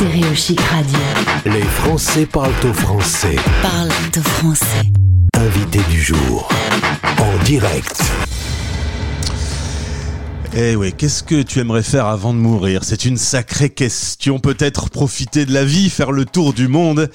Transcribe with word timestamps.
Stéréo 0.00 0.34
Chic 0.34 0.58
Radio. 0.58 0.98
Les 1.44 1.60
Français 1.60 2.24
parlent 2.24 2.48
au 2.64 2.72
français. 2.72 3.36
Parle 3.60 3.90
au 4.16 4.22
français. 4.22 4.64
Invité 5.36 5.80
du 5.90 6.00
jour. 6.00 6.48
En 7.18 7.44
direct. 7.44 8.00
Eh 10.56 10.74
oui, 10.74 10.94
qu'est-ce 10.96 11.22
que 11.22 11.42
tu 11.42 11.58
aimerais 11.58 11.82
faire 11.82 12.06
avant 12.06 12.32
de 12.32 12.38
mourir? 12.38 12.82
C'est 12.82 13.04
une 13.04 13.18
sacrée 13.18 13.68
question. 13.68 14.38
Peut-être 14.38 14.88
profiter 14.88 15.44
de 15.44 15.52
la 15.52 15.66
vie, 15.66 15.90
faire 15.90 16.12
le 16.12 16.24
tour 16.24 16.54
du 16.54 16.66
monde 16.66 17.10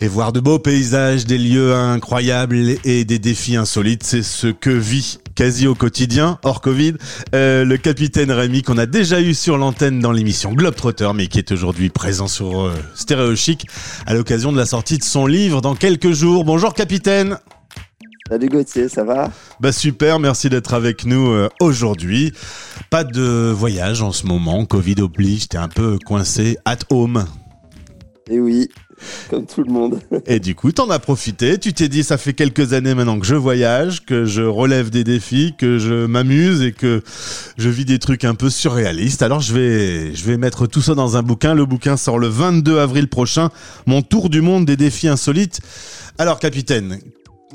et 0.00 0.08
voir 0.08 0.32
de 0.32 0.40
beaux 0.40 0.58
paysages, 0.58 1.26
des 1.26 1.36
lieux 1.36 1.74
incroyables 1.74 2.56
et 2.84 3.04
des 3.04 3.18
défis 3.18 3.56
insolites. 3.56 4.02
C'est 4.02 4.22
ce 4.22 4.46
que 4.46 4.70
vit 4.70 5.18
quasi 5.34 5.66
au 5.66 5.74
quotidien, 5.74 6.38
hors 6.42 6.60
Covid, 6.60 6.94
euh, 7.34 7.64
le 7.64 7.76
capitaine 7.76 8.30
Rémi 8.30 8.62
qu'on 8.62 8.78
a 8.78 8.86
déjà 8.86 9.20
eu 9.20 9.34
sur 9.34 9.58
l'antenne 9.58 10.00
dans 10.00 10.12
l'émission 10.12 10.52
Globetrotter, 10.52 11.10
mais 11.14 11.26
qui 11.26 11.38
est 11.38 11.52
aujourd'hui 11.52 11.90
présent 11.90 12.28
sur 12.28 12.66
euh, 12.66 12.72
Stéréo 12.94 13.34
Chic 13.36 13.66
à 14.06 14.14
l'occasion 14.14 14.52
de 14.52 14.56
la 14.56 14.66
sortie 14.66 14.98
de 14.98 15.04
son 15.04 15.26
livre 15.26 15.60
dans 15.60 15.74
quelques 15.74 16.12
jours. 16.12 16.44
Bonjour 16.44 16.74
capitaine 16.74 17.38
Salut 18.26 18.48
Gauthier, 18.48 18.88
ça 18.88 19.04
va? 19.04 19.30
Bah 19.60 19.70
super, 19.70 20.18
merci 20.18 20.48
d'être 20.48 20.72
avec 20.72 21.04
nous 21.04 21.28
euh, 21.28 21.50
aujourd'hui. 21.60 22.32
Pas 22.88 23.04
de 23.04 23.52
voyage 23.54 24.00
en 24.00 24.12
ce 24.12 24.26
moment, 24.26 24.64
Covid 24.64 25.02
oblige, 25.02 25.48
t'es 25.48 25.58
un 25.58 25.68
peu 25.68 25.98
coincé 26.06 26.56
at 26.64 26.78
home. 26.88 27.26
Eh 28.30 28.40
oui, 28.40 28.70
comme 29.28 29.44
tout 29.44 29.62
le 29.62 29.70
monde. 29.70 30.00
Et 30.26 30.40
du 30.40 30.54
coup, 30.54 30.72
t'en 30.72 30.88
as 30.88 30.98
profité, 30.98 31.58
tu 31.58 31.74
t'es 31.74 31.88
dit 31.88 32.02
ça 32.02 32.16
fait 32.16 32.32
quelques 32.32 32.72
années 32.72 32.94
maintenant 32.94 33.20
que 33.20 33.26
je 33.26 33.34
voyage, 33.34 34.06
que 34.06 34.24
je 34.24 34.40
relève 34.40 34.88
des 34.88 35.04
défis, 35.04 35.54
que 35.58 35.78
je 35.78 36.06
m'amuse 36.06 36.62
et 36.62 36.72
que 36.72 37.02
je 37.58 37.68
vis 37.68 37.84
des 37.84 37.98
trucs 37.98 38.24
un 38.24 38.34
peu 38.34 38.48
surréalistes. 38.48 39.20
Alors 39.20 39.40
je 39.40 39.52
vais 39.52 40.14
je 40.14 40.24
vais 40.24 40.38
mettre 40.38 40.66
tout 40.66 40.80
ça 40.80 40.94
dans 40.94 41.18
un 41.18 41.22
bouquin. 41.22 41.54
Le 41.54 41.66
bouquin 41.66 41.98
sort 41.98 42.18
le 42.18 42.28
22 42.28 42.78
avril 42.78 43.08
prochain, 43.08 43.50
Mon 43.86 44.00
tour 44.00 44.30
du 44.30 44.40
monde 44.40 44.64
des 44.64 44.76
défis 44.76 45.08
insolites. 45.08 45.60
Alors 46.16 46.38
capitaine, 46.38 47.00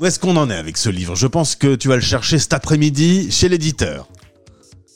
où 0.00 0.06
est-ce 0.06 0.20
qu'on 0.20 0.36
en 0.36 0.50
est 0.50 0.56
avec 0.56 0.76
ce 0.76 0.88
livre? 0.88 1.16
Je 1.16 1.26
pense 1.26 1.56
que 1.56 1.74
tu 1.74 1.88
vas 1.88 1.96
le 1.96 2.00
chercher 2.00 2.38
cet 2.38 2.52
après-midi 2.52 3.32
chez 3.32 3.48
l'éditeur. 3.48 4.08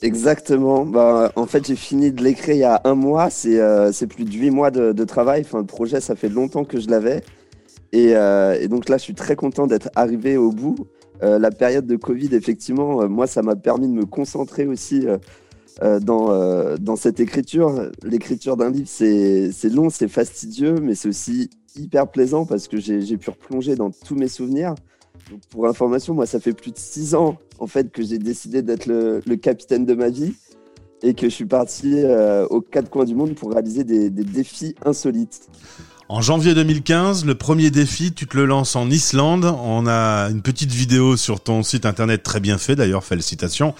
Exactement. 0.01 0.85
Bah, 0.85 1.31
en 1.35 1.45
fait, 1.45 1.65
j'ai 1.67 1.75
fini 1.75 2.11
de 2.11 2.23
l'écrire 2.23 2.55
il 2.55 2.59
y 2.59 2.63
a 2.63 2.81
un 2.83 2.95
mois. 2.95 3.29
C'est 3.29 3.59
euh, 3.59 3.91
plus 4.09 4.25
de 4.25 4.31
huit 4.31 4.51
mois 4.51 4.71
de, 4.71 5.03
travail. 5.03 5.41
Enfin, 5.41 5.59
le 5.59 5.65
projet, 5.65 6.01
ça 6.01 6.15
fait 6.15 6.29
longtemps 6.29 6.65
que 6.65 6.79
je 6.79 6.89
l'avais. 6.89 7.23
Et, 7.91 8.15
euh, 8.15 8.67
donc 8.67 8.89
là, 8.89 8.97
je 8.97 9.03
suis 9.03 9.15
très 9.15 9.35
content 9.35 9.67
d'être 9.67 9.89
arrivé 9.95 10.37
au 10.37 10.51
bout. 10.51 10.75
Euh, 11.23 11.39
la 11.39 11.49
période 11.49 11.87
de 11.87 11.95
Covid, 11.95 12.29
effectivement, 12.35 13.07
moi, 13.07 13.25
ça 13.25 13.41
m'a 13.41 13.55
permis 13.55 13.87
de 13.87 13.93
me 13.93 14.05
concentrer 14.05 14.67
aussi 14.67 15.05
dans, 15.81 16.95
cette 16.97 17.19
écriture. 17.19 17.89
L'écriture 18.03 18.57
d'un 18.57 18.69
livre, 18.69 18.89
c'est 18.89 19.69
long, 19.71 19.89
c'est 19.89 20.09
fastidieux, 20.09 20.75
mais 20.81 20.95
c'est 20.95 21.07
aussi 21.07 21.49
hyper 21.77 22.07
plaisant 22.07 22.45
parce 22.45 22.67
que 22.67 22.77
j'ai 22.77 23.17
pu 23.17 23.29
replonger 23.29 23.75
dans 23.75 23.91
tous 23.91 24.15
mes 24.15 24.27
souvenirs. 24.27 24.75
Pour 25.49 25.67
information, 25.67 26.13
moi, 26.13 26.25
ça 26.25 26.39
fait 26.39 26.53
plus 26.53 26.71
de 26.71 26.77
six 26.77 27.15
ans 27.15 27.37
en 27.59 27.67
fait 27.67 27.91
que 27.91 28.03
j'ai 28.03 28.17
décidé 28.19 28.61
d'être 28.61 28.85
le, 28.85 29.21
le 29.25 29.35
capitaine 29.35 29.85
de 29.85 29.93
ma 29.93 30.09
vie 30.09 30.33
et 31.03 31.13
que 31.13 31.29
je 31.29 31.33
suis 31.33 31.45
parti 31.45 31.93
euh, 31.95 32.45
aux 32.47 32.61
quatre 32.61 32.89
coins 32.89 33.05
du 33.05 33.15
monde 33.15 33.35
pour 33.35 33.51
réaliser 33.51 33.83
des, 33.83 34.09
des 34.09 34.23
défis 34.23 34.75
insolites. 34.85 35.49
En 36.07 36.21
janvier 36.21 36.53
2015, 36.53 37.25
le 37.25 37.33
premier 37.33 37.71
défi, 37.71 38.13
tu 38.13 38.27
te 38.27 38.37
le 38.37 38.45
lances 38.45 38.75
en 38.75 38.91
Islande. 38.91 39.45
On 39.63 39.87
a 39.87 40.29
une 40.29 40.43
petite 40.43 40.71
vidéo 40.71 41.17
sur 41.17 41.39
ton 41.39 41.63
site 41.63 41.87
internet 41.87 42.21
très 42.21 42.39
bien 42.39 42.59
fait, 42.59 42.75
d'ailleurs, 42.75 43.03
félicitations. 43.03 43.73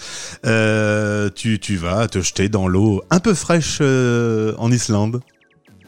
Euh, 0.45 1.29
tu, 1.33 1.59
tu 1.59 1.75
vas 1.75 2.07
te 2.07 2.21
jeter 2.21 2.49
dans 2.49 2.67
l'eau 2.67 3.03
un 3.11 3.19
peu 3.19 3.35
fraîche 3.35 3.77
euh, 3.81 4.53
en 4.57 4.71
Islande. 4.71 5.21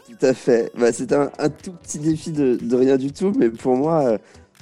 Tout 0.06 0.26
à 0.26 0.32
fait. 0.32 0.70
Bah, 0.78 0.92
c'est 0.92 1.12
un, 1.12 1.30
un 1.40 1.48
tout 1.48 1.72
petit 1.72 1.98
défi 1.98 2.30
de, 2.30 2.56
de 2.60 2.76
rien 2.76 2.96
du 2.96 3.12
tout, 3.12 3.32
mais 3.36 3.50
pour 3.50 3.76
moi, 3.76 4.18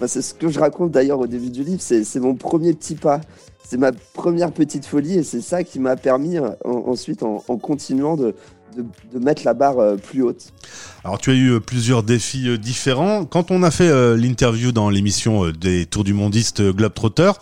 c'est 0.07 0.23
ce 0.23 0.35
que 0.35 0.49
je 0.49 0.61
raconte 0.61 0.91
d'ailleurs 0.91 1.21
au 1.21 1.27
début 1.27 1.51
du 1.51 1.65
livre. 1.65 1.81
C'est 1.81 2.21
mon 2.21 2.35
premier 2.35 2.73
petit 2.75 2.95
pas. 2.95 3.21
C'est 3.69 3.79
ma 3.79 3.91
première 4.15 4.53
petite 4.53 4.87
folie 4.87 5.15
et 5.15 5.23
c'est 5.25 5.41
ça 5.41 5.65
qui 5.65 5.81
m'a 5.81 5.97
permis 5.97 6.39
euh, 6.39 6.51
en- 6.65 6.85
ensuite, 6.91 7.25
en, 7.25 7.39
continuant, 7.59 8.17
de, 8.17 8.33
mettre 9.19 9.43
la 9.45 9.55
barre 9.55 9.79
euh, 9.81 9.97
plus 9.97 10.23
haute. 10.23 10.53
Alors, 11.03 11.19
tu 11.19 11.31
as 11.31 11.35
eu 11.35 11.49
euh, 11.51 11.59
plusieurs 11.61 12.05
défis 12.05 12.57
différents. 12.61 13.25
Quand 13.25 13.51
on 13.51 13.65
a 13.65 13.73
fait 13.73 13.91
l'interview 14.17 14.71
dans 14.71 14.89
l'émission 14.89 15.51
des 15.51 15.85
Tours 15.87 16.05
du 16.05 16.13
Mondiste 16.15 16.63
Globetrotter, 16.63 17.33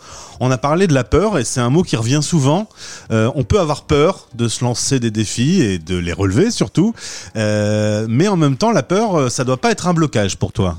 on 0.40 0.50
a 0.50 0.56
parlé 0.56 0.86
de 0.86 0.94
la 0.94 1.04
peur 1.04 1.36
et 1.38 1.44
c'est 1.44 1.60
un 1.60 1.68
mot 1.70 1.82
qui 1.82 1.96
revient 1.96 2.20
souvent. 2.22 2.68
On 3.10 3.44
peut 3.44 3.60
avoir 3.60 3.84
peur 3.84 4.28
de 4.34 4.48
se 4.48 4.64
lancer 4.64 5.00
des 5.00 5.10
défis 5.10 5.60
et 5.60 5.78
de 5.78 5.96
les 5.96 6.12
relever 6.14 6.50
surtout, 6.50 6.94
mais 7.34 8.28
en 8.28 8.36
même 8.36 8.56
temps, 8.56 8.72
la 8.72 8.82
peur, 8.82 9.30
ça 9.30 9.44
doit 9.44 9.58
pas 9.58 9.70
être 9.72 9.88
un 9.88 9.94
blocage 9.94 10.38
pour 10.38 10.52
toi. 10.52 10.78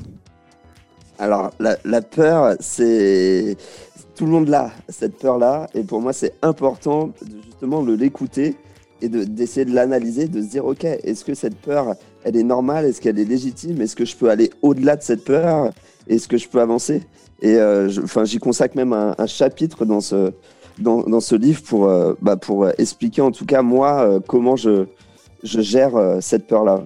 Alors, 1.19 1.51
la, 1.59 2.01
peur, 2.01 2.55
c'est. 2.59 3.57
Tout 4.15 4.25
le 4.25 4.31
monde 4.31 4.47
l'a, 4.47 4.71
cette 4.87 5.17
peur-là. 5.17 5.67
Et 5.73 5.83
pour 5.83 6.01
moi, 6.01 6.13
c'est 6.13 6.33
important 6.41 7.07
de 7.21 7.41
justement 7.43 7.83
de 7.83 7.93
l'écouter 7.93 8.55
et 9.01 9.09
de- 9.09 9.25
d'essayer 9.25 9.65
de, 9.65 9.73
l'analyser, 9.73 10.27
de 10.27 10.41
se 10.41 10.47
dire 10.47 10.65
ok, 10.65 10.85
est-ce 10.85 11.25
que 11.25 11.33
cette 11.33 11.57
peur, 11.57 11.95
elle 12.23 12.37
est 12.37 12.43
normale? 12.43 12.85
Est-ce 12.85 13.01
qu'elle 13.01 13.19
est 13.19 13.25
légitime? 13.25 13.81
Est-ce 13.81 13.95
que 13.95 14.05
je 14.05 14.15
peux 14.15 14.29
aller 14.29 14.51
au-delà 14.61 14.95
de 14.95 15.03
cette 15.03 15.25
peur? 15.25 15.71
Est-ce 16.07 16.29
que 16.29 16.37
je 16.37 16.47
peux 16.47 16.61
avancer? 16.61 17.01
Et 17.41 17.55
euh, 17.55 17.89
j'y 18.23 18.37
consacre 18.37 18.77
même 18.77 18.93
un, 18.93 19.27
chapitre 19.27 19.83
dans 19.83 19.99
ce, 19.99 20.31
dans, 20.79 21.19
ce 21.19 21.35
livre 21.35 21.61
pour, 21.63 21.85
euh, 21.85 22.13
bah, 22.21 22.37
pour 22.37 22.69
expliquer 22.77 23.21
en 23.21 23.31
tout 23.31 23.45
cas, 23.45 23.61
moi, 23.61 24.01
euh, 24.01 24.19
comment 24.25 24.55
je, 24.55 24.85
je 25.43 25.59
gère 25.59 26.17
cette 26.21 26.47
peur-là. 26.47 26.81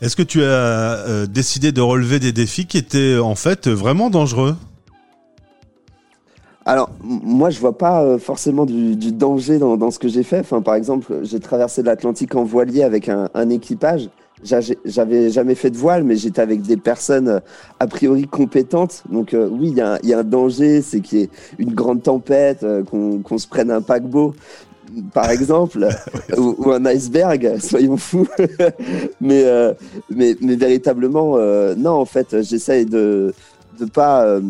Est-ce 0.00 0.16
que 0.16 0.22
tu 0.22 0.42
as 0.42 0.46
euh, 0.46 1.26
décidé 1.26 1.72
de 1.72 1.80
relever 1.80 2.18
des 2.18 2.32
défis 2.32 2.66
qui 2.66 2.78
étaient 2.78 3.18
en 3.18 3.34
fait 3.34 3.68
vraiment 3.68 4.10
dangereux? 4.10 4.56
Alors, 6.68 6.90
moi, 7.00 7.50
je 7.50 7.60
vois 7.60 7.78
pas 7.78 8.02
euh, 8.02 8.18
forcément 8.18 8.66
du, 8.66 8.96
danger 9.12 9.58
dans, 9.58 9.90
ce 9.92 10.00
que 10.00 10.08
j'ai 10.08 10.24
fait. 10.24 10.40
Enfin, 10.40 10.62
par 10.62 10.74
exemple, 10.74 11.20
j'ai 11.22 11.38
traversé 11.38 11.84
l'Atlantique 11.84 12.34
en 12.34 12.42
voilier 12.42 12.82
avec 12.82 13.08
un, 13.08 13.50
équipage. 13.50 14.10
J'a- 14.42 14.58
J'avais 14.84 15.30
jamais 15.30 15.54
fait 15.54 15.70
de 15.70 15.76
voile, 15.76 16.02
mais 16.02 16.16
j'étais 16.16 16.42
avec 16.42 16.62
des 16.62 16.76
personnes 16.76 17.28
euh, 17.28 17.40
a 17.78 17.86
priori 17.86 18.26
compétentes. 18.26 19.04
Donc, 19.08 19.32
euh, 19.32 19.48
oui, 19.48 19.68
il 19.68 19.76
y, 20.08 20.12
a 20.12 20.18
un- 20.18 20.24
danger, 20.24 20.82
c'est 20.82 21.00
qu'il 21.00 21.20
y 21.20 21.22
ait 21.22 21.30
une 21.58 21.72
grande 21.72 22.02
tempête, 22.02 22.64
euh, 22.64 22.82
qu'on 22.82 23.38
se 23.38 23.46
prenne 23.46 23.70
un 23.70 23.80
paquebot, 23.80 24.34
par 25.12 25.30
exemple, 25.30 25.88
ou, 26.36 26.54
ou 26.58 26.70
un 26.72 26.84
iceberg, 26.86 27.58
soyons 27.60 27.96
fous. 27.96 28.28
mais, 29.20 29.44
euh, 29.44 29.74
mais, 30.10 30.36
mais 30.40 30.56
véritablement, 30.56 31.36
euh, 31.36 31.74
non, 31.76 31.92
en 31.92 32.04
fait, 32.04 32.42
j'essaye 32.42 32.86
de 32.86 33.34
de 33.78 33.84
pas 33.84 34.24
euh, 34.24 34.40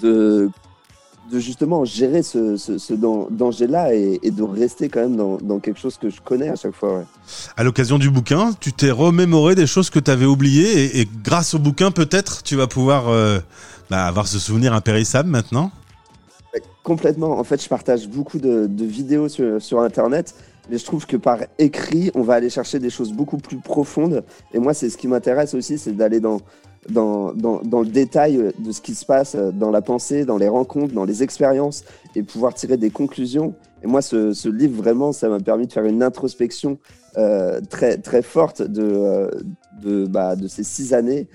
de 0.00 0.50
de 1.30 1.38
justement 1.38 1.84
gérer 1.84 2.22
ce, 2.22 2.56
ce, 2.56 2.78
ce 2.78 2.94
dan- 2.94 3.26
danger-là 3.30 3.94
et, 3.94 4.18
et 4.22 4.30
de 4.30 4.42
rester 4.42 4.88
quand 4.88 5.00
même 5.00 5.16
dans, 5.16 5.36
dans 5.36 5.58
quelque 5.58 5.78
chose 5.78 5.98
que 5.98 6.08
je 6.08 6.22
connais 6.22 6.48
à 6.48 6.56
chaque 6.56 6.74
fois. 6.74 6.98
ouais. 6.98 7.04
À 7.54 7.64
l'occasion 7.64 7.98
du 7.98 8.08
bouquin, 8.08 8.52
tu 8.58 8.72
t'es 8.72 8.90
remémoré 8.90 9.54
des 9.54 9.66
choses 9.66 9.90
que 9.90 9.98
tu 9.98 10.10
avais 10.10 10.24
oubliées 10.24 10.84
et, 10.84 11.00
et 11.00 11.08
grâce 11.22 11.52
au 11.52 11.58
bouquin, 11.58 11.90
peut-être, 11.90 12.42
tu 12.42 12.56
vas 12.56 12.66
pouvoir 12.66 13.12
bah, 13.90 14.06
avoir 14.06 14.26
ce 14.26 14.38
souvenir 14.38 14.72
impérissable 14.72 15.28
maintenant? 15.28 15.70
Complètement. 16.82 17.38
En 17.38 17.44
fait, 17.44 17.62
je 17.62 17.68
partage 17.68 18.08
beaucoup 18.08 18.38
de, 18.38 18.68
vidéos 18.84 19.28
sur, 19.28 19.80
Internet, 19.80 20.34
mais 20.70 20.78
je 20.78 20.84
trouve 20.84 21.06
que 21.06 21.16
par 21.16 21.40
écrit, 21.58 22.10
on 22.14 22.22
va 22.22 22.34
aller 22.34 22.50
chercher 22.50 22.78
des 22.78 22.90
choses 22.90 23.12
beaucoup 23.12 23.38
plus 23.38 23.58
profondes. 23.58 24.24
Et 24.52 24.58
moi, 24.58 24.74
c'est 24.74 24.90
ce 24.90 24.96
qui 24.96 25.08
m'intéresse 25.08 25.54
aussi, 25.54 25.78
c'est 25.78 25.92
d'aller 25.92 26.20
dans, 26.20 26.40
dans, 26.88 27.32
dans, 27.34 27.60
dans 27.60 27.80
le 27.80 27.88
détail 27.88 28.52
de 28.58 28.72
ce 28.72 28.80
qui 28.80 28.94
se 28.94 29.04
passe 29.04 29.36
dans 29.36 29.70
la 29.70 29.82
pensée, 29.82 30.24
dans 30.24 30.38
les 30.38 30.48
rencontres, 30.48 30.94
dans 30.94 31.04
les 31.04 31.22
expériences, 31.22 31.84
et 32.14 32.22
pouvoir 32.22 32.54
tirer 32.54 32.76
des 32.76 32.90
conclusions. 32.90 33.54
Et 33.82 33.86
moi, 33.86 34.02
ce, 34.02 34.32
ce 34.32 34.48
livre, 34.48 34.82
vraiment, 34.82 35.12
ça 35.12 35.28
m'a 35.28 35.40
permis 35.40 35.66
de 35.66 35.72
faire 35.72 35.84
une 35.84 36.02
introspection 36.02 36.78
euh, 37.16 37.60
très, 37.68 37.98
très 37.98 38.22
forte 38.22 38.62
de, 38.62 38.82
euh, 38.82 39.30
de, 39.82 40.06
bah, 40.06 40.36
de 40.36 40.46
ces 40.48 40.62
six 40.62 40.94
années. 40.94 41.26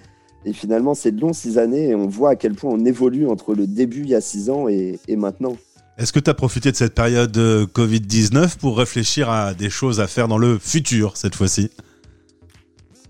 Et 0.46 0.54
finalement, 0.54 0.94
c'est 0.94 1.12
long, 1.12 1.34
six 1.34 1.58
années, 1.58 1.90
et 1.90 1.96
on 1.96 2.08
voit 2.08 2.32
à 2.32 2.36
quel 2.36 2.54
point 2.54 2.72
on 2.72 2.86
évolue 2.86 3.28
entre 3.28 3.54
le 3.54 3.68
début, 3.68 4.02
il 4.02 4.10
y 4.10 4.16
a 4.16 4.22
six 4.22 4.50
ans, 4.50 4.68
et, 4.68 5.00
et 5.08 5.16
maintenant. 5.16 5.56
Est-ce 5.98 6.12
que 6.12 6.20
tu 6.20 6.30
as 6.30 6.34
profité 6.34 6.72
de 6.72 6.76
cette 6.76 6.96
période 6.96 7.38
euh, 7.38 7.66
Covid-19 7.66 8.58
pour 8.58 8.78
réfléchir 8.78 9.30
à 9.30 9.54
des 9.54 9.70
choses 9.70 10.00
à 10.00 10.08
faire 10.08 10.28
dans 10.28 10.40
le 10.40 10.58
futur 10.58 11.18
cette 11.18 11.36
fois-ci? 11.36 11.70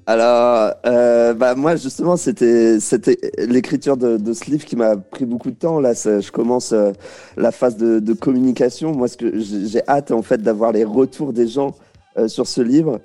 Alors, 0.05 0.73
euh, 0.85 1.33
bah 1.33 1.55
moi 1.55 1.77
justement, 1.77 2.17
c'était 2.17 2.81
c'était 2.81 3.17
l'écriture 3.37 3.95
de, 3.95 4.17
de 4.17 4.33
ce 4.33 4.51
livre 4.51 4.65
qui 4.65 4.75
m'a 4.75 4.97
pris 4.97 5.25
beaucoup 5.25 5.49
de 5.49 5.55
temps. 5.55 5.79
Là, 5.79 5.93
je 5.93 6.29
commence 6.29 6.73
euh, 6.73 6.91
la 7.37 7.53
phase 7.53 7.77
de, 7.77 7.99
de 7.99 8.13
communication. 8.13 8.91
Moi, 8.93 9.07
ce 9.07 9.15
que 9.15 9.39
j'ai 9.39 9.65
j'ai 9.65 9.81
hâte 9.87 10.11
en 10.11 10.21
fait 10.21 10.41
d'avoir 10.41 10.73
les 10.73 10.83
retours 10.83 11.31
des 11.31 11.47
gens 11.47 11.73
euh, 12.17 12.27
sur 12.27 12.47
ce 12.47 12.61
livre. 12.61 12.99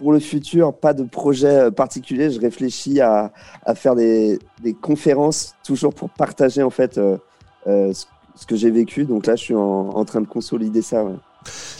Pour 0.00 0.12
le 0.12 0.18
futur, 0.18 0.74
pas 0.74 0.94
de 0.94 1.04
projet 1.04 1.46
euh, 1.46 1.70
particulier. 1.70 2.30
Je 2.30 2.40
réfléchis 2.40 3.00
à, 3.00 3.32
à 3.64 3.74
faire 3.74 3.94
des, 3.94 4.38
des 4.62 4.72
conférences 4.72 5.54
toujours 5.62 5.94
pour 5.94 6.08
partager 6.10 6.62
en 6.62 6.70
fait 6.70 6.96
euh, 6.96 7.18
euh, 7.66 7.92
ce, 7.92 8.06
ce 8.34 8.46
que 8.46 8.56
j'ai 8.56 8.70
vécu. 8.70 9.04
Donc 9.04 9.26
là, 9.26 9.36
je 9.36 9.42
suis 9.44 9.54
en, 9.54 9.60
en 9.90 10.04
train 10.06 10.22
de 10.22 10.26
consolider 10.26 10.80
ça. 10.80 11.04
ouais. 11.04 11.12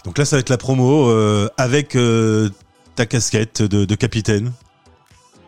Donc 0.05 0.19
là, 0.19 0.25
ça 0.27 0.37
va 0.37 0.41
être 0.41 0.51
la 0.51 0.59
promo 0.59 1.09
euh, 1.09 1.49
avec 1.57 1.97
ta 2.95 3.07
casquette 3.07 3.63
de, 3.63 3.87
de 3.87 3.95
capitaine 3.95 4.53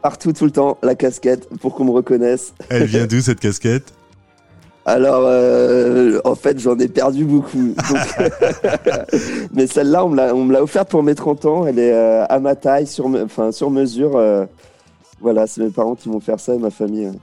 Partout, 0.00 0.32
tout 0.32 0.46
le 0.46 0.50
temps, 0.50 0.78
la 0.82 0.94
casquette 0.96 1.48
pour 1.60 1.74
qu'on 1.74 1.84
me 1.84 1.92
reconnaisse. 1.92 2.54
Elle 2.70 2.86
vient 2.86 3.06
d'où 3.06 3.20
cette 3.20 3.38
casquette? 3.38 3.92
Alors, 4.84 5.22
euh, 5.26 6.20
en 6.24 6.34
fait, 6.34 6.58
j'en 6.58 6.76
ai 6.78 6.88
perdu 6.88 7.24
beaucoup. 7.24 7.74
Donc- 7.90 8.30
Mais 9.54 9.66
celle-là, 9.66 10.04
on 10.04 10.08
me 10.08 10.52
l'a- 10.52 10.62
offerte 10.62 10.88
pour 10.90 11.02
mes 11.02 11.14
30 11.14 11.44
ans. 11.46 11.66
Elle 11.66 11.78
est 11.78 11.92
euh, 11.92 12.24
à 12.28 12.40
ma 12.40 12.56
taille, 12.56 12.86
sur, 12.86 13.08
me- 13.08 13.22
enfin, 13.24 13.52
sur 13.52 13.70
mesure. 13.70 14.16
euh, 14.16 14.44
Voilà, 15.20 15.46
c'est 15.46 15.62
mes 15.62 15.70
parents 15.70 15.94
qui 15.94 16.08
m'ont 16.08 16.18
fait 16.20 16.38
ça 16.40 16.54
et 16.54 16.58
ma 16.58 16.70
famille. 16.70 17.06
hein. 17.06 17.14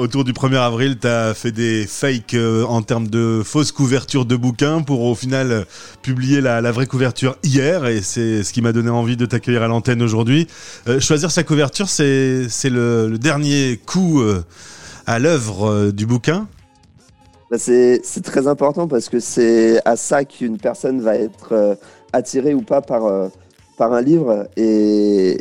Autour 0.00 0.24
du 0.24 0.32
1er 0.32 0.56
avril, 0.56 0.96
tu 0.98 1.06
as 1.06 1.34
fait 1.34 1.52
des 1.52 1.84
fakes 1.86 2.34
en 2.68 2.80
termes 2.82 3.06
de 3.06 3.42
fausses 3.44 3.70
couvertures 3.70 4.24
de 4.24 4.34
bouquins 4.34 4.80
pour 4.80 5.02
au 5.02 5.14
final 5.14 5.66
publier 6.00 6.40
la, 6.40 6.60
la 6.62 6.72
vraie 6.72 6.86
couverture 6.86 7.36
hier 7.44 7.86
et 7.86 8.00
c'est 8.00 8.42
ce 8.42 8.52
qui 8.54 8.62
m'a 8.62 8.72
donné 8.72 8.88
envie 8.88 9.16
de 9.18 9.26
t'accueillir 9.26 9.62
à 9.62 9.68
l'antenne 9.68 10.00
aujourd'hui. 10.02 10.46
Choisir 11.00 11.30
sa 11.30 11.42
couverture, 11.44 11.88
c'est 11.90 12.48
le, 12.64 13.08
le 13.08 13.18
dernier 13.18 13.78
coup 13.84 14.22
à 15.06 15.18
l'œuvre 15.18 15.90
du 15.90 16.06
bouquin. 16.06 16.48
Bah, 17.50 17.56
c'est 17.58 18.02
très 18.22 18.46
important 18.46 18.86
parce 18.88 19.08
que 19.08 19.20
c'est 19.20 19.80
à 19.86 19.96
ça 19.96 20.24
qu'une 20.24 20.58
personne 20.58 21.00
va 21.00 21.16
être 21.16 21.52
euh, 21.52 21.74
attirée 22.12 22.52
ou 22.52 22.60
pas 22.60 22.82
par, 22.82 23.06
euh, 23.06 23.28
par 23.78 23.92
un 23.94 24.02
livre. 24.02 24.48
Et, 24.56 25.38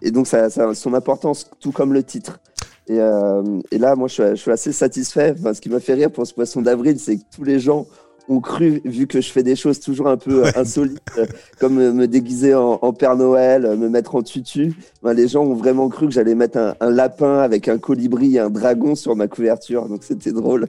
et 0.00 0.10
donc, 0.10 0.26
ça, 0.26 0.48
ça 0.48 0.70
a 0.70 0.74
son 0.74 0.94
importance, 0.94 1.50
tout 1.60 1.72
comme 1.72 1.92
le 1.92 2.02
titre. 2.02 2.40
Et, 2.86 2.98
euh, 2.98 3.60
et 3.70 3.78
là, 3.78 3.94
moi, 3.94 4.08
je 4.08 4.14
suis, 4.14 4.22
je 4.30 4.34
suis 4.36 4.50
assez 4.50 4.72
satisfait. 4.72 5.34
Enfin, 5.38 5.52
ce 5.52 5.60
qui 5.60 5.68
m'a 5.68 5.80
fait 5.80 5.94
rire 5.94 6.10
pour 6.10 6.26
ce 6.26 6.32
poisson 6.32 6.62
d'avril, 6.62 6.98
c'est 6.98 7.18
que 7.18 7.24
tous 7.34 7.44
les 7.44 7.60
gens 7.60 7.86
ont 8.30 8.40
cru, 8.40 8.80
vu 8.84 9.06
que 9.06 9.20
je 9.20 9.30
fais 9.30 9.42
des 9.42 9.56
choses 9.56 9.80
toujours 9.80 10.08
un 10.08 10.16
peu 10.16 10.44
euh, 10.44 10.46
Ouais. 10.46 10.56
insolites, 10.56 11.00
euh, 11.18 11.26
comme 11.58 11.78
euh, 11.78 11.92
me 11.92 12.06
déguiser 12.06 12.54
en, 12.54 12.78
en 12.80 12.92
Père 12.92 13.16
Noël, 13.16 13.62
me 13.76 13.88
mettre 13.88 14.14
en 14.14 14.22
tutu, 14.22 14.72
ben, 15.02 15.12
les 15.12 15.28
gens 15.28 15.42
ont 15.42 15.54
vraiment 15.54 15.88
cru 15.88 16.06
que 16.06 16.12
j'allais 16.12 16.34
mettre 16.34 16.58
un, 16.58 16.74
un 16.80 16.90
lapin 16.90 17.38
avec 17.40 17.68
un 17.68 17.78
colibri 17.78 18.36
et 18.36 18.38
un 18.38 18.50
dragon 18.50 18.94
sur 18.94 19.16
ma 19.16 19.28
couverture. 19.28 19.88
Donc, 19.88 20.04
c'était 20.04 20.32
drôle. 20.32 20.68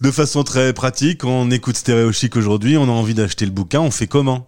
De 0.00 0.10
façon 0.10 0.42
très 0.42 0.72
pratique, 0.72 1.24
on 1.24 1.50
écoute 1.50 1.76
Stéréo 1.76 2.12
Chic 2.12 2.36
aujourd'hui, 2.36 2.76
on 2.76 2.84
a 2.84 2.92
envie 2.92 3.14
d'acheter 3.14 3.44
le 3.44 3.52
bouquin, 3.52 3.80
on 3.80 3.90
fait 3.90 4.06
comment? 4.08 4.46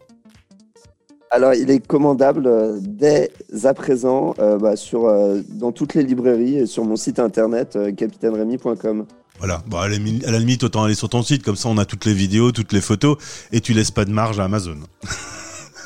Alors, 1.31 1.55
il 1.55 1.69
est 1.71 1.85
commandable 1.85 2.49
dès 2.81 3.33
à 3.65 3.75
présent 3.75 4.35
euh, 4.39 4.57
bah, 4.57 4.77
sur, 4.77 5.07
euh, 5.07 5.41
dans 5.49 5.73
toutes 5.73 5.95
les 5.95 6.05
librairies 6.05 6.59
et 6.59 6.67
sur 6.67 6.85
mon 6.85 6.95
site 6.95 7.19
internet 7.19 7.75
euh, 7.75 7.91
capitaineremy.com. 7.91 9.07
Voilà, 9.39 9.63
bon, 9.67 9.79
à, 9.79 9.89
la, 9.89 9.99
mi- 9.99 10.25
à 10.25 10.31
la 10.31 10.39
limite, 10.39 10.65
autant 10.65 10.85
aller 10.85 10.95
sur 10.95 11.09
ton 11.09 11.23
site, 11.23 11.43
comme 11.43 11.57
ça 11.57 11.69
on 11.69 11.77
a 11.79 11.85
toutes 11.85 12.05
les 12.07 12.15
vidéos, 12.15 12.53
toutes 12.53 12.73
les 12.73 12.81
photos, 12.81 13.17
et 13.53 13.61
tu 13.61 13.73
laisses 13.75 13.91
pas 13.91 14.05
de 14.05 14.11
marge 14.11 14.39
à 14.41 14.45
Amazon. 14.45 14.79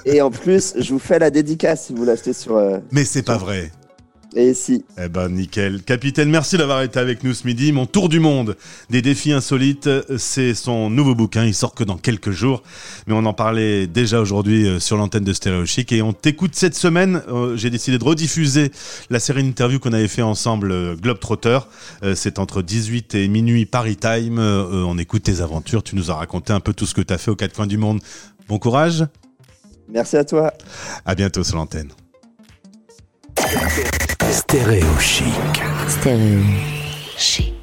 Et 0.05 0.21
en 0.23 0.31
plus, 0.31 0.75
je 0.79 0.93
vous 0.93 0.99
fais 0.99 1.19
la 1.19 1.31
dédicace 1.31 1.87
si 1.87 1.95
vous 1.95 2.05
l'achetez 2.05 2.33
sur. 2.33 2.56
euh, 2.56 2.79
Mais 2.93 3.05
c'est 3.05 3.23
pas 3.23 3.37
vrai. 3.37 3.73
Et 4.35 4.55
si. 4.55 4.85
Eh 5.03 5.09
ben 5.09 5.29
nickel. 5.29 5.83
Capitaine, 5.83 6.29
merci 6.31 6.59
d'avoir 6.59 6.83
été 6.83 6.99
avec 6.99 7.25
nous 7.25 7.35
ce 7.35 7.47
midi. 7.47 7.73
Mon 7.73 7.87
tour 7.87 8.09
du 8.09 8.21
monde 8.21 8.57
des 8.91 9.03
défis 9.03 9.33
insolites, 9.33 9.89
c'est 10.19 10.55
son 10.55 10.91
nouveau 10.91 11.15
bouquin. 11.15 11.45
Il 11.45 11.55
sort 11.55 11.75
que 11.75 11.85
dans 11.85 11.97
quelques 11.97 12.31
jours. 12.31 12.63
Mais 13.07 13.15
on 13.15 13.25
en 13.25 13.33
parlait 13.33 13.87
déjà 13.87 14.21
aujourd'hui 14.21 14.67
euh, 14.67 14.81
sur 14.81 14.97
l'antenne 14.97 15.25
de 15.25 15.33
Stéréo 15.33 15.65
Chic. 15.67 15.93
Et 15.93 16.03
on 16.03 16.13
t'écoute 16.13 16.55
cette 16.55 16.75
semaine. 16.75 17.23
Euh, 17.29 17.57
J'ai 17.57 17.71
décidé 17.71 17.99
de 17.99 18.05
rediffuser 18.05 18.71
la 19.11 19.21
série 19.21 19.43
d'interviews 19.43 19.81
qu'on 19.81 19.93
avait 19.93 20.09
fait 20.09 20.23
ensemble, 20.23 20.73
euh, 20.73 20.95
Globetrotter. 20.95 21.61
C'est 22.15 22.39
entre 22.39 22.63
18 22.63 23.15
et 23.15 23.29
minuit 23.29 23.67
Paris 23.67 23.97
Time. 23.97 24.39
On 24.39 24.99
écoute 24.99 25.25
tes 25.25 25.41
aventures. 25.41 25.83
Tu 25.83 25.97
nous 25.97 26.11
as 26.11 26.15
raconté 26.15 26.53
un 26.53 26.61
peu 26.61 26.73
tout 26.73 26.87
ce 26.87 26.95
que 26.95 27.01
tu 27.01 27.13
as 27.13 27.19
fait 27.19 27.31
aux 27.31 27.37
quatre 27.37 27.55
coins 27.55 27.67
du 27.67 27.79
monde. 27.79 28.01
Bon 28.49 28.59
courage. 28.59 29.05
Merci 29.89 30.17
à 30.17 30.25
toi. 30.25 30.53
À 31.05 31.15
bientôt 31.15 31.43
sur 31.43 31.57
l'antenne. 31.57 31.89
Stéréo 34.31 34.99
chic. 34.99 35.63
Stéréo 35.89 36.43
chic. 37.17 37.57